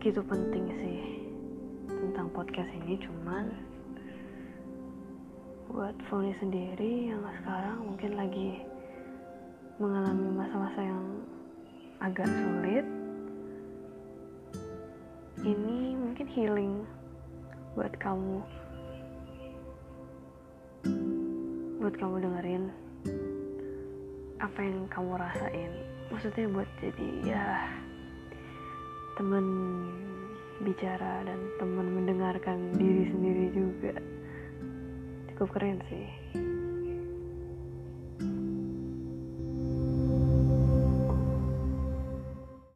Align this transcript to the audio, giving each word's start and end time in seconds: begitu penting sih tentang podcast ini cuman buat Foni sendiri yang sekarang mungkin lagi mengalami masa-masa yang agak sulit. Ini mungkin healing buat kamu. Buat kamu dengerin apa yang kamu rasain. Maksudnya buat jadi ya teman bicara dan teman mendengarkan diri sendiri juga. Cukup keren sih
begitu 0.00 0.24
penting 0.24 0.64
sih 0.80 1.00
tentang 1.92 2.32
podcast 2.32 2.72
ini 2.72 2.96
cuman 3.04 3.52
buat 5.68 5.92
Foni 6.08 6.32
sendiri 6.40 7.12
yang 7.12 7.20
sekarang 7.20 7.84
mungkin 7.84 8.16
lagi 8.16 8.64
mengalami 9.76 10.32
masa-masa 10.32 10.80
yang 10.80 11.04
agak 12.00 12.24
sulit. 12.32 12.88
Ini 15.44 16.00
mungkin 16.00 16.26
healing 16.32 16.80
buat 17.76 17.92
kamu. 18.00 18.40
Buat 21.76 21.94
kamu 22.00 22.14
dengerin 22.24 22.64
apa 24.40 24.58
yang 24.64 24.88
kamu 24.88 25.12
rasain. 25.20 25.72
Maksudnya 26.08 26.48
buat 26.48 26.68
jadi 26.80 27.08
ya 27.28 27.46
teman 29.20 29.44
bicara 30.64 31.20
dan 31.28 31.40
teman 31.60 31.92
mendengarkan 31.92 32.72
diri 32.80 33.04
sendiri 33.12 33.46
juga. 33.52 33.92
Cukup 35.28 35.52
keren 35.52 35.76
sih 35.92 36.08